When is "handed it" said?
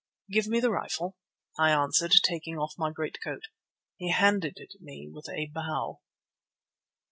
4.09-4.81